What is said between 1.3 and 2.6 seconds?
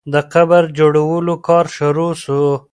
کار شروع سو.